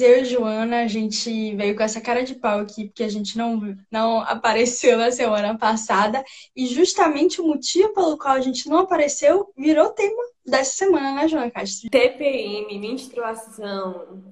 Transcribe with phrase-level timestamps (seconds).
[0.00, 3.36] Eu e Joana, a gente veio com essa cara de pau aqui, porque a gente
[3.36, 6.24] não, não apareceu na semana passada.
[6.54, 11.28] E justamente o motivo pelo qual a gente não apareceu virou tema dessa semana, né,
[11.28, 11.90] Joana Castro?
[11.90, 14.24] TPM, menstruação,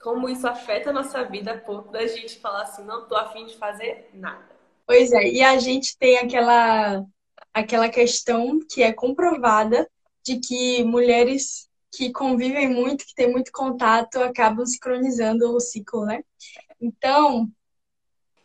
[0.00, 3.46] como isso afeta a nossa vida a ponto da gente falar assim, não tô afim
[3.46, 4.48] de fazer nada.
[4.86, 7.04] Pois é, e a gente tem aquela,
[7.54, 9.88] aquela questão que é comprovada
[10.24, 16.22] de que mulheres que convivem muito, que têm muito contato, acabam sincronizando o ciclo, né?
[16.80, 17.50] Então.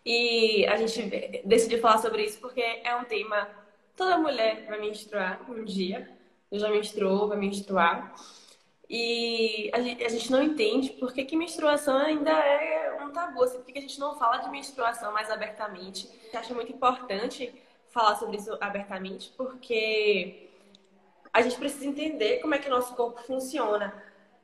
[0.05, 3.47] E a gente decidiu falar sobre isso porque é um tema.
[3.95, 6.09] Toda mulher vai menstruar um dia.
[6.51, 8.13] Já menstruou, vai menstruar.
[8.89, 13.43] E a gente, a gente não entende por que, que menstruação ainda é um tabu,
[13.43, 16.07] assim, por que a gente não fala de menstruação mais abertamente.
[16.31, 17.51] Eu acho muito importante
[17.89, 20.44] falar sobre isso abertamente, porque
[21.35, 23.93] a gente precisa entender como é que o nosso corpo funciona.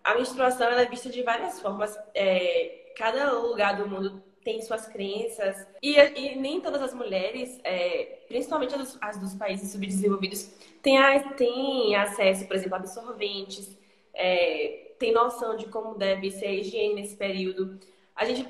[0.03, 1.97] A menstruação é vista de várias formas.
[2.13, 5.65] É, cada lugar do mundo tem suas crenças.
[5.81, 10.97] E, e nem todas as mulheres, é, principalmente as, as, dos países subdesenvolvidos, têm,
[11.37, 13.77] têm acesso, por exemplo, a absorventes,
[14.13, 17.79] é, tem noção de como deve ser a higiene nesse período.
[18.13, 18.45] A gente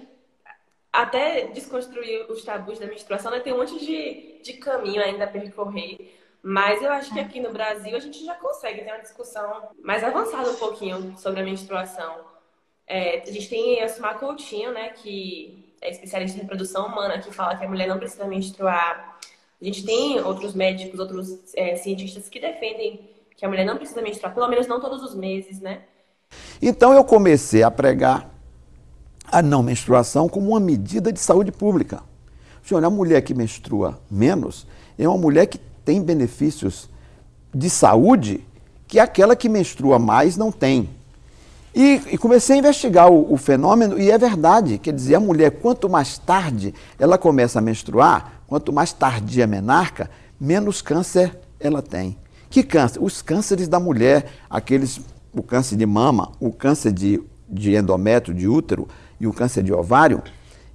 [0.91, 5.27] até desconstruir os tabus da menstruação, né, tem um monte de, de caminho ainda a
[5.27, 6.17] percorrer.
[6.43, 10.03] Mas eu acho que aqui no Brasil a gente já consegue ter uma discussão mais
[10.03, 12.15] avançada um pouquinho sobre a menstruação.
[12.87, 17.31] É, a gente tem a Sumar Coutinho, né, que é especialista em reprodução humana, que
[17.31, 19.19] fala que a mulher não precisa menstruar.
[19.61, 24.01] A gente tem outros médicos, outros é, cientistas que defendem que a mulher não precisa
[24.01, 25.83] menstruar, pelo menos não todos os meses, né?
[26.61, 28.29] Então eu comecei a pregar
[29.31, 32.03] a não menstruação como uma medida de saúde pública.
[32.63, 36.89] Senhor, a mulher que menstrua menos é uma mulher que tem benefícios
[37.53, 38.45] de saúde
[38.87, 40.89] que aquela que menstrua mais não tem.
[41.73, 45.51] E, e comecei a investigar o, o, fenômeno, e é verdade, quer dizer, a mulher,
[45.51, 50.09] quanto mais tarde ela começa a menstruar, quanto mais tardia a menarca,
[50.39, 52.17] menos câncer ela tem.
[52.49, 53.01] Que câncer?
[53.01, 54.99] Os cânceres da mulher, aqueles,
[55.33, 59.71] o câncer de mama, o câncer de, de endométrio, de útero e o câncer de
[59.71, 60.21] ovário,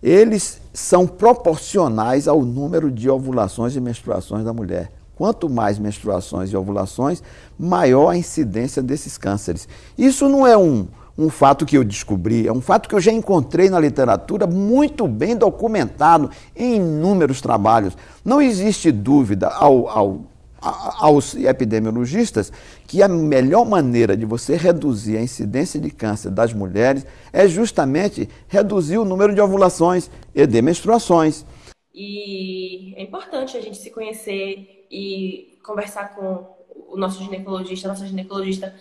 [0.02, 4.90] eles são proporcionais ao número de ovulações e menstruações da mulher.
[5.16, 7.22] Quanto mais menstruações e ovulações,
[7.58, 9.66] maior a incidência desses cânceres.
[9.96, 13.10] Isso não é um, um fato que eu descobri, é um fato que eu já
[13.10, 17.96] encontrei na literatura muito bem documentado em inúmeros trabalhos.
[18.22, 20.20] Não existe dúvida ao, ao,
[20.60, 22.52] aos epidemiologistas
[22.86, 28.28] que a melhor maneira de você reduzir a incidência de câncer das mulheres é justamente
[28.48, 31.46] reduzir o número de ovulações e de menstruações.
[31.94, 36.56] E é importante a gente se conhecer e conversar com
[36.88, 38.78] o nosso ginecologista, a nossa ginecologista,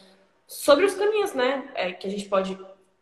[0.47, 1.69] sobre os caminhos, né?
[1.75, 2.57] É, que a gente pode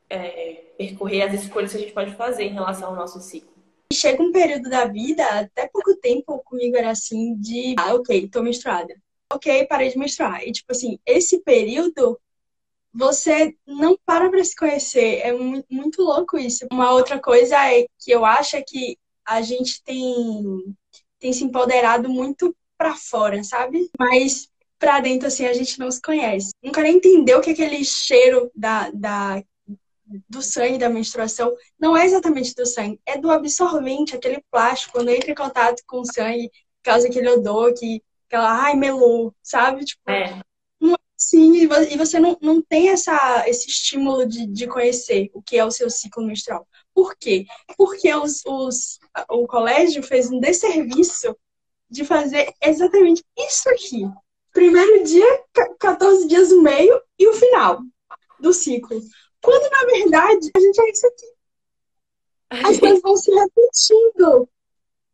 [0.09, 3.53] é, percorrer, as escolhas que a gente pode fazer em relação ao nosso ciclo.
[3.91, 8.41] Chega um período da vida, até pouco tempo comigo era assim, de, ah, ok, tô
[8.41, 8.95] menstruada.
[9.31, 10.43] Ok, parei de menstruar.
[10.43, 12.19] E, tipo assim, esse período,
[12.93, 15.19] você não para pra se conhecer.
[15.19, 16.65] É muito louco isso.
[16.71, 20.75] Uma outra coisa é que eu acho é que a gente tem,
[21.19, 23.89] tem se empoderado muito para fora, sabe?
[23.97, 26.51] Mas pra dentro, assim, a gente não se conhece.
[26.61, 29.41] Nunca nem entendeu que aquele cheiro da, da,
[30.29, 35.09] do sangue da menstruação não é exatamente do sangue, é do absorvente, aquele plástico, quando
[35.09, 36.51] entra em contato com o sangue,
[36.83, 39.85] causa aquele odor que, aquela, ai, melou, sabe?
[39.85, 40.41] Tipo, é.
[41.15, 45.63] Sim, e você não, não tem essa, esse estímulo de, de conhecer o que é
[45.63, 46.67] o seu ciclo menstrual.
[46.93, 47.45] Por quê?
[47.77, 51.33] Porque os, os, o colégio fez um desserviço
[51.93, 54.03] de fazer exatamente isso aqui.
[54.51, 55.43] Primeiro dia,
[55.79, 57.81] 14 dias no meio e o final
[58.39, 58.99] do ciclo.
[59.39, 61.25] Quando, na verdade, a gente é isso aqui.
[62.67, 64.49] As coisas vão se repetindo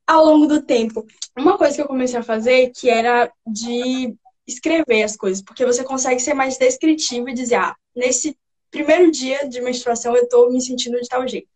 [0.08, 1.06] ao longo do tempo.
[1.38, 4.16] Uma coisa que eu comecei a fazer que era de
[4.48, 8.38] escrever as coisas, porque você consegue ser mais descritivo e dizer, ah, nesse
[8.72, 11.50] primeiro dia de menstruação eu tô me sentindo de tal jeito.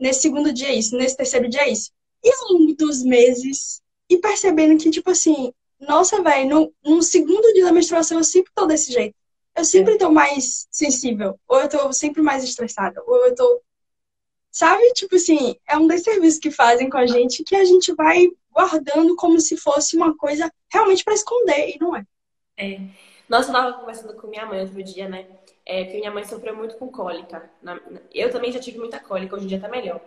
[0.00, 1.90] Nesse segundo dia é isso, nesse terceiro dia é isso.
[2.22, 3.82] E ao longo dos meses,
[4.14, 8.52] e percebendo que, tipo assim, nossa, velho, no, no segundo dia da menstruação eu sempre
[8.54, 9.14] tô desse jeito.
[9.56, 13.62] Eu sempre tô mais sensível, ou eu tô sempre mais estressada, ou eu tô.
[14.50, 14.82] Sabe?
[14.94, 19.16] Tipo assim, é um desserviço que fazem com a gente que a gente vai guardando
[19.16, 22.04] como se fosse uma coisa realmente para esconder, e não é.
[22.56, 22.80] É.
[23.28, 25.26] Nossa, eu tava conversando com minha mãe outro dia, né?
[25.66, 27.50] É, porque minha mãe sofreu muito com cólica.
[28.12, 30.00] Eu também já tive muita cólica, hoje em dia tá melhor.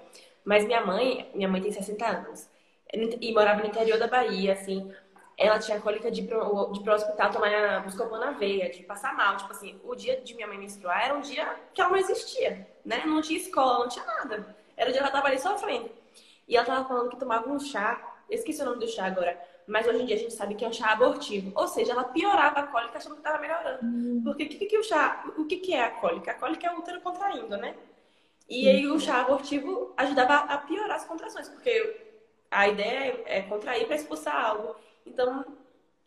[0.46, 2.48] Mas minha mãe, minha mãe tem 60 anos
[2.94, 4.92] e morava no interior da Bahia, assim.
[5.38, 9.16] ela tinha cólica de ir pro, de pro hospital tomar buscopan na veia, de passar
[9.16, 9.38] mal.
[9.38, 12.68] Tipo assim, o dia de minha mãe menstruar era um dia que ela não existia,
[12.84, 13.04] né?
[13.06, 14.56] Não tinha escola, não tinha nada.
[14.76, 15.90] Era o dia que ela tava ali sofrendo.
[16.48, 19.38] E ela tava falando que tomava um chá, esqueci o nome do chá agora,
[19.68, 21.52] mas hoje em dia a gente sabe que é um chá abortivo.
[21.54, 23.80] Ou seja, ela piorava a cólica achando que estava melhorando.
[23.84, 24.22] Hum.
[24.24, 26.32] Porque o que, que, o chá, o que, que é a cólica?
[26.32, 27.76] A cólica é o útero contraindo, né?
[28.50, 32.07] E aí o chá abortivo ajudava a piorar as contrações, porque
[32.50, 34.76] a ideia é contrair para expulsar algo.
[35.06, 35.46] Então,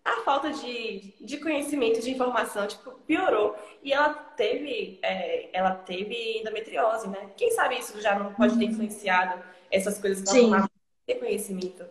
[0.05, 3.57] a falta de, de conhecimento, de informação, tipo, piorou.
[3.83, 7.31] E ela teve, é, ela teve endometriose, né?
[7.37, 10.69] Quem sabe isso já não pode ter influenciado essas coisas que ela
[11.07, 11.85] ter conhecimento.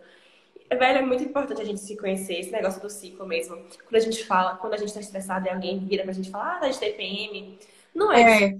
[0.68, 3.56] Velho, é muito importante a gente se conhecer, esse negócio do ciclo mesmo.
[3.56, 6.56] Quando a gente fala, quando a gente tá estressado e alguém vira pra gente falar,
[6.56, 7.58] ah, tá de TPM,
[7.92, 8.56] não é, é.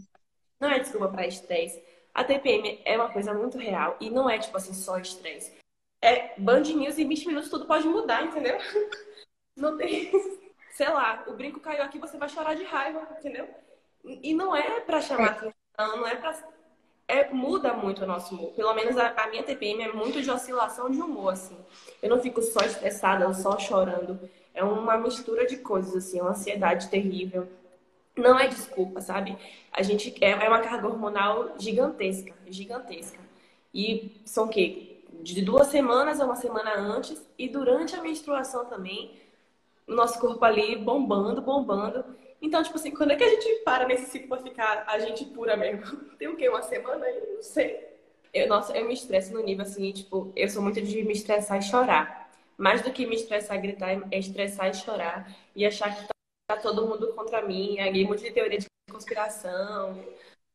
[0.58, 1.80] não é desculpa pra estresse.
[2.12, 5.59] A TPM é uma coisa muito real e não é, tipo assim, só estresse
[6.02, 8.56] é Band News em 20 minutos tudo pode mudar, entendeu?
[9.56, 10.10] Não tem.
[10.72, 13.48] Sei lá, o brinco caiu aqui, você vai chorar de raiva, entendeu?
[14.04, 16.34] E não é pra chamar atenção, não é pra.
[17.06, 18.52] É, muda muito o nosso humor.
[18.52, 21.58] Pelo menos a, a, minha TPM é muito de oscilação de humor, assim.
[22.00, 24.30] Eu não fico só estressada ou só chorando.
[24.54, 27.46] É uma mistura de coisas, assim, uma ansiedade terrível.
[28.16, 29.36] Não é desculpa, sabe?
[29.72, 33.18] A gente é, é uma carga hormonal gigantesca, gigantesca.
[33.74, 34.89] E são o quê?
[35.22, 39.18] De duas semanas a uma semana antes e durante a menstruação também,
[39.86, 42.04] o nosso corpo ali bombando, bombando.
[42.40, 45.24] Então, tipo assim, quando é que a gente para nesse ciclo pra ficar a gente
[45.26, 45.84] pura mesmo?
[46.18, 46.48] Tem o quê?
[46.48, 47.34] Uma semana aí?
[47.34, 47.88] Não sei.
[48.32, 51.58] Eu, nossa, eu me estresso no nível assim, tipo, eu sou muito de me estressar
[51.58, 52.30] e chorar.
[52.56, 55.34] Mais do que me estressar e gritar, é estressar e chorar.
[55.54, 56.06] E achar que
[56.46, 57.78] tá, todo mundo contra mim.
[57.80, 59.98] Aí muito de teoria de conspiração.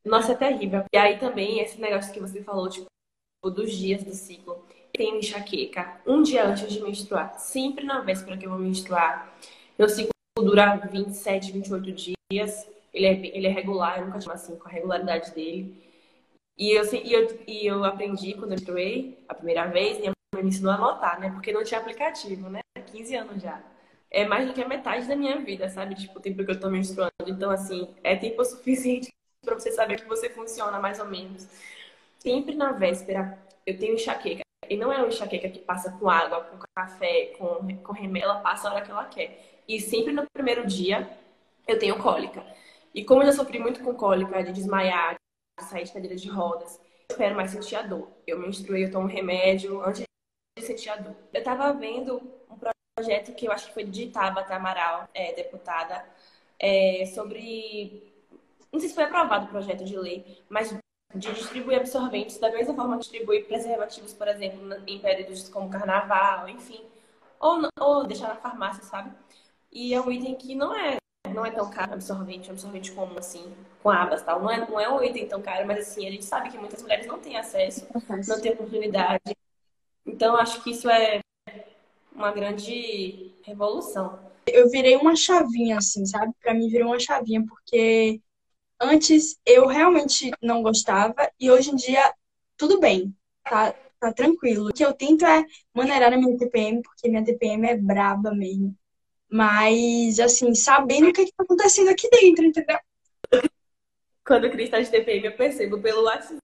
[0.03, 0.85] Nossa, é terrível.
[0.93, 2.85] E aí também, esse negócio que você falou, tipo,
[3.49, 4.63] dos dias do ciclo.
[4.93, 9.33] Tenho enxaqueca um dia antes de menstruar, sempre na véspera que eu vou menstruar.
[9.77, 12.67] Meu ciclo dura 27, 28 dias.
[12.93, 15.75] Ele é, ele é regular, eu nunca tive assim com a regularidade dele.
[16.57, 20.43] E eu, e eu, e eu aprendi quando eu menstruei a primeira vez, minha mãe
[20.43, 21.29] me ensinou a anotar, né?
[21.31, 22.61] Porque não tinha aplicativo, né?
[22.85, 23.61] 15 anos já.
[24.09, 25.95] É mais do que a metade da minha vida, sabe?
[25.95, 27.11] Tipo, o tempo que eu tô menstruando.
[27.27, 29.11] Então, assim, é tempo suficiente
[29.43, 31.47] para você saber que você funciona mais ou menos
[32.25, 33.37] sempre na véspera
[33.67, 34.41] eu tenho enxaqueca.
[34.67, 38.39] E não é uma enxaqueca que passa com água, com café, com, com remédio, ela
[38.39, 39.61] passa a hora que ela quer.
[39.67, 41.07] E sempre no primeiro dia
[41.67, 42.43] eu tenho cólica.
[42.95, 45.15] E como eu já sofri muito com cólica, de desmaiar,
[45.59, 46.79] de sair de cadeira de rodas,
[47.09, 48.09] eu espero mais sentir a dor.
[48.25, 50.03] Eu menstruei, eu tomo remédio antes
[50.57, 51.15] de sentir a dor.
[51.31, 52.57] Eu tava vendo um
[52.95, 56.03] projeto que eu acho que foi de Tabata Amaral, é, deputada,
[56.57, 58.11] é, sobre.
[58.71, 60.75] Não sei se foi aprovado o projeto de lei, mas
[61.15, 66.49] de distribuir absorventes da mesma forma que distribui preservativos, por exemplo, em períodos como carnaval,
[66.49, 66.81] enfim.
[67.39, 69.11] Ou, ou deixar na farmácia, sabe?
[69.71, 70.97] E é um item que não é,
[71.33, 74.41] não é tão caro, absorvente, absorvente comum, assim, com abas tal.
[74.41, 76.81] Não é, não é um item tão caro, mas assim, a gente sabe que muitas
[76.81, 77.87] mulheres não têm acesso,
[78.27, 79.35] não têm oportunidade.
[80.05, 81.19] Então, acho que isso é
[82.13, 84.19] uma grande revolução.
[84.47, 86.33] Eu virei uma chavinha, assim, sabe?
[86.41, 88.21] Pra mim virou uma chavinha, porque
[88.79, 92.13] Antes eu realmente não gostava e hoje em dia
[92.57, 93.13] tudo bem,
[93.43, 94.69] tá, tá tranquilo.
[94.69, 95.43] O que eu tento é
[95.73, 98.75] maneirar a minha TPM, porque minha TPM é braba mesmo.
[99.29, 102.77] Mas, assim, sabendo o que, é que tá acontecendo aqui dentro, entendeu?
[104.25, 106.39] Quando o Cris tá de TPM, eu percebo pelo WhatsApp,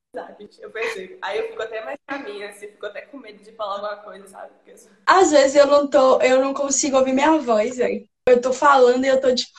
[0.60, 1.18] eu percebo.
[1.22, 4.28] Aí eu fico até mais caminha, assim, fico até com medo de falar alguma coisa,
[4.28, 4.52] sabe?
[4.56, 4.76] Porque...
[5.06, 8.08] Às vezes eu não tô, eu não consigo ouvir minha voz, velho.
[8.28, 9.52] Eu tô falando e eu tô tipo.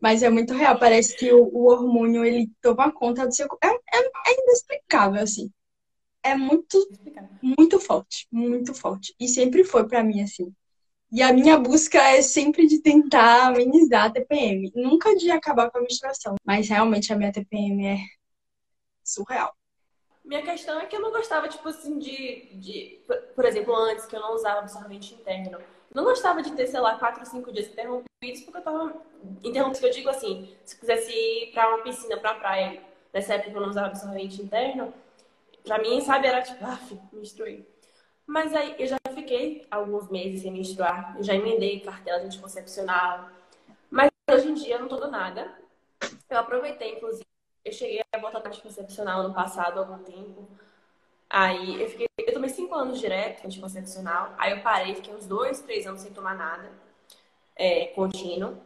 [0.00, 3.66] Mas é muito real, parece que o, o hormônio ele toma conta do seu corpo.
[3.66, 5.50] É, é, é inexplicável, assim.
[6.22, 6.78] É muito,
[7.40, 9.14] muito forte, muito forte.
[9.18, 10.52] E sempre foi para mim, assim.
[11.10, 14.70] E a minha busca é sempre de tentar amenizar a TPM.
[14.74, 16.34] Nunca de acabar com a menstruação.
[16.44, 17.98] Mas realmente a minha TPM é
[19.04, 19.54] surreal.
[20.24, 22.56] Minha questão é que eu não gostava, tipo assim, de.
[22.56, 23.00] de
[23.34, 25.58] por exemplo, antes que eu não usava absorvente interno.
[25.94, 28.94] Não gostava de ter, sei lá, quatro, cinco dias interrompidos, porque eu tava.
[29.42, 33.34] Interrompidos que eu digo assim, se eu quisesse ir pra uma piscina, pra praia, nessa
[33.34, 34.92] época eu não usava absorvente interno,
[35.64, 36.78] pra mim, sabe, era tipo, ah,
[37.12, 37.66] menstruei.
[38.26, 43.30] Mas aí eu já fiquei alguns meses sem menstruar, eu já emendei cartela anticoncepcional.
[43.90, 45.52] Mas hoje em dia eu não tô dando nada.
[46.28, 47.26] Eu aproveitei, inclusive,
[47.64, 50.48] eu cheguei a botar anticoncepcional no passado há algum tempo.
[51.30, 52.06] Aí eu fiquei,
[52.46, 54.34] tomei cinco anos direto anticoncepcional.
[54.38, 56.70] Aí eu parei, fiquei uns dois, três anos sem tomar nada,
[57.54, 58.56] é, contínuo.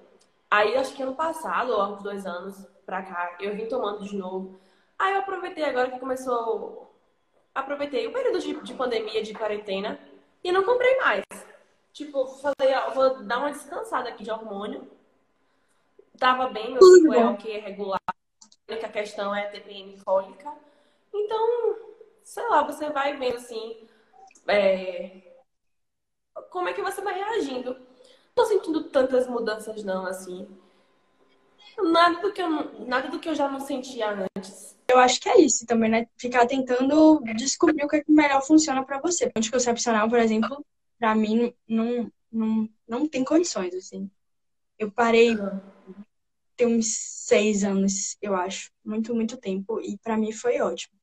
[0.51, 4.17] Aí acho que ano passado, ou uns dois anos pra cá, eu vim tomando de
[4.17, 4.59] novo.
[4.99, 6.93] Aí eu aproveitei agora que começou.
[7.55, 9.99] Aproveitei o período de, de pandemia, de quarentena,
[10.43, 11.25] e não comprei mais.
[11.93, 14.89] Tipo, falei, ó, vou dar uma descansada aqui de hormônio.
[16.19, 18.01] Tava bem, meu ciclo é o que é regular.
[18.09, 20.53] A única questão é TPM fólica.
[21.13, 21.90] Então,
[22.25, 23.87] sei lá, você vai vendo assim.
[24.47, 25.23] É...
[26.51, 27.77] Como é que você vai reagindo?
[28.35, 30.49] Tô sentindo tantas mudanças, não, assim.
[31.79, 34.77] Nada do que eu, nada do que eu já não sentia antes.
[34.89, 36.07] Eu acho que é isso também, né?
[36.17, 39.31] Ficar tentando descobrir o que, é que melhor funciona para você.
[39.37, 40.65] Anticoncepcional, por exemplo,
[40.99, 44.11] para mim não, não, não tem condições, assim.
[44.79, 45.37] Eu parei
[46.61, 48.71] tem uns seis anos, eu acho.
[48.85, 49.81] Muito, muito tempo.
[49.81, 51.00] E para mim foi ótimo.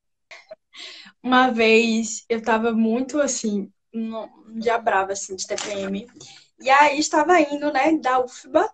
[1.22, 6.06] Uma vez eu tava muito assim, um dia brava assim, de TPM.
[6.60, 8.70] E aí estava indo, né, da UFBA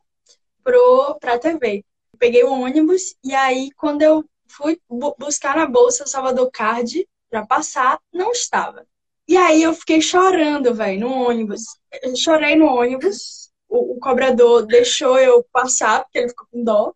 [0.63, 1.85] pro, pra TV.
[2.19, 7.07] Peguei o ônibus e aí quando eu fui bu buscar na bolsa o Salvador Card
[7.29, 8.87] para passar, não estava.
[9.27, 11.63] E aí eu fiquei chorando, velho, no ônibus.
[12.03, 13.51] Eu chorei no ônibus.
[13.69, 16.93] O, o, cobrador deixou eu passar, porque ele ficou com dó.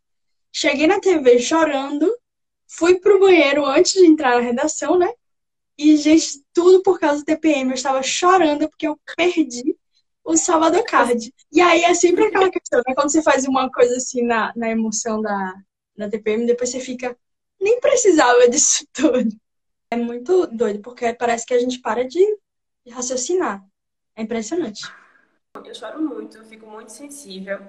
[0.53, 2.07] Cheguei na TV chorando.
[2.69, 5.11] Fui pro banheiro antes de entrar na redação, né?
[5.77, 7.71] E, gente, tudo por causa do TPM.
[7.71, 9.77] Eu estava chorando porque eu perdi
[10.25, 11.33] o Salvador Card.
[11.51, 12.95] E aí é sempre aquela questão, né?
[12.95, 15.55] Quando você faz uma coisa assim na, na emoção da,
[15.97, 17.17] da TPM, depois você fica,
[17.61, 19.29] nem precisava disso tudo.
[19.91, 22.23] É muito doido, porque parece que a gente para de
[22.91, 23.65] raciocinar.
[24.15, 24.83] É impressionante.
[25.65, 27.61] Eu choro muito, eu fico muito sensível.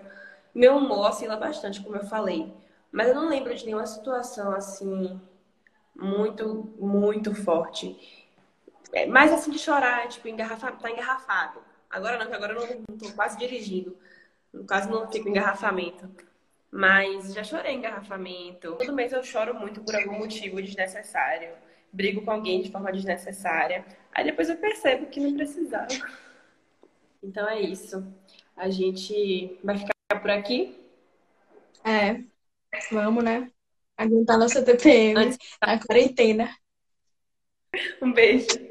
[0.54, 2.54] Meu humor oscila bastante, como eu falei.
[2.92, 5.20] Mas eu não lembro de nenhuma situação assim
[5.96, 8.28] muito, muito forte.
[8.92, 11.62] É, mais assim de chorar, tipo, engarrafa, tá engarrafado.
[11.90, 13.98] Agora não, que agora eu não tô quase dirigindo.
[14.68, 16.10] Caso, não fico engarrafamento.
[16.72, 18.76] Mas já chorei engarrafamento.
[18.76, 21.52] Todo mês eu choro muito por algum motivo desnecessário.
[21.92, 23.86] Brigo com alguém de forma desnecessária.
[24.12, 25.88] Aí depois eu percebo que não precisava.
[27.22, 28.06] Então é isso.
[28.56, 30.80] A gente vai ficar por aqui.
[31.84, 32.22] É.
[32.92, 33.50] Vamos, né?
[33.98, 35.38] Aguentar nossa TPM Antes...
[35.62, 36.50] na quarentena.
[38.02, 38.69] Um beijo.